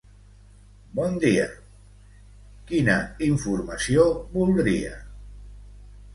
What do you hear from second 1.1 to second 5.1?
dia, quina informació voldria?